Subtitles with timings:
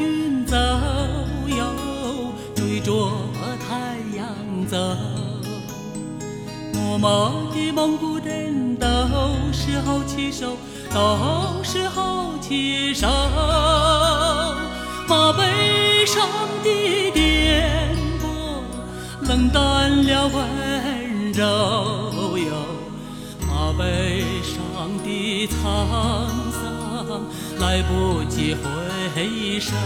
[0.00, 0.56] 云走
[1.48, 3.10] 哟，追着
[3.66, 4.26] 太阳
[4.66, 4.76] 走。
[6.74, 7.08] 我们
[7.54, 8.86] 的蒙古人都
[9.52, 10.56] 是好骑手，
[10.92, 13.08] 都是好骑手。
[15.06, 16.26] 马背上
[16.62, 18.24] 的颠簸
[19.28, 22.52] 冷淡了温柔哟，
[23.46, 24.56] 马背上
[25.02, 25.52] 的沧
[26.52, 26.83] 桑。
[27.58, 29.76] 来不及回首。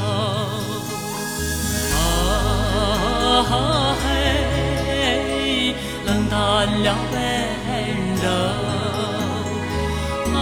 [3.41, 4.05] 啊嘿，
[6.07, 6.37] 冷淡
[6.83, 7.17] 了温
[8.23, 8.27] 柔。
[10.35, 10.39] 啊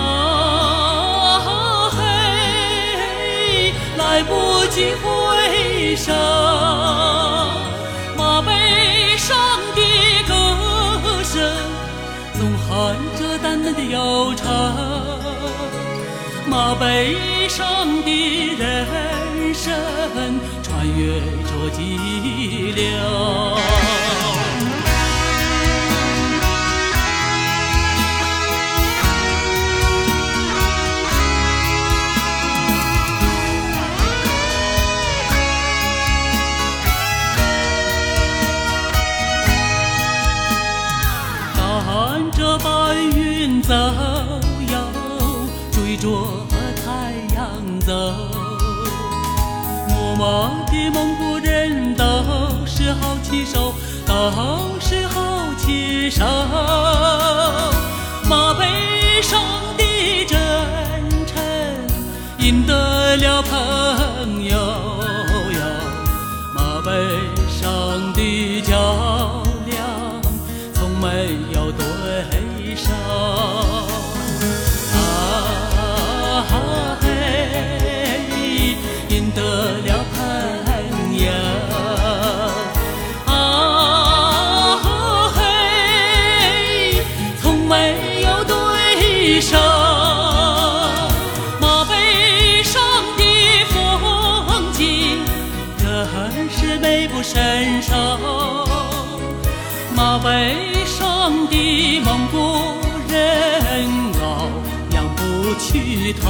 [1.90, 1.98] 嘿，
[3.96, 4.30] 来不
[4.66, 5.04] 及回
[5.96, 6.12] 首。
[8.16, 8.50] 马背
[9.16, 9.36] 上
[9.74, 9.80] 的
[10.26, 10.32] 歌
[11.22, 11.34] 声，
[12.38, 14.44] 纵含着淡淡的忧愁。
[16.48, 19.74] 马背上的人生，
[20.62, 22.86] 穿越着激流。
[41.58, 43.74] 赶着白云走
[45.96, 46.08] 追着
[46.84, 47.92] 太阳走。
[49.88, 50.24] 牧马
[50.66, 52.04] 的蒙古人都
[52.66, 53.72] 是好骑手，
[54.06, 54.14] 都
[54.78, 56.24] 是好骑手。
[89.26, 89.60] 一生。
[91.60, 92.80] 马背上
[93.18, 93.24] 的
[93.72, 95.18] 风景，
[95.76, 97.42] 真是美不胜
[97.82, 97.92] 收。
[99.96, 100.54] 马背
[100.84, 102.36] 上的蒙古
[103.08, 103.88] 人
[104.20, 104.48] 哦，
[104.92, 106.26] 仰不起头。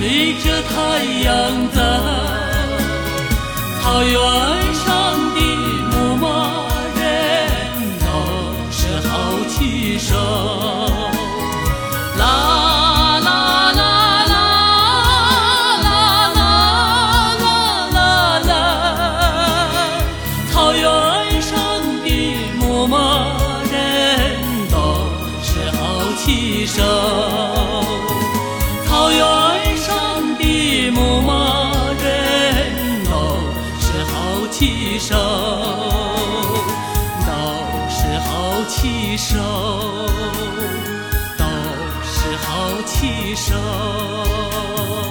[0.00, 1.78] 随着太阳走
[3.82, 4.14] 草原
[4.72, 4.88] 上
[5.34, 5.38] 的
[5.90, 6.24] 牧马
[6.96, 6.98] 人
[8.00, 8.06] 都
[8.70, 9.10] 是好
[9.50, 10.16] 骑手
[12.16, 12.24] 啦
[13.20, 13.28] 啦
[13.72, 13.82] 啦
[14.24, 14.32] 啦
[15.82, 16.40] 啦啦
[17.36, 17.44] 啦
[17.92, 17.98] 啦
[18.48, 18.50] 啦
[20.50, 20.82] 草原
[21.42, 21.52] 上
[22.02, 22.08] 的
[22.58, 22.96] 牧马
[23.70, 23.76] 人
[24.70, 24.74] 都
[25.42, 25.78] 是好
[26.24, 26.80] 骑手
[38.70, 39.36] 气手
[41.36, 41.44] 都
[42.04, 45.09] 是好气手。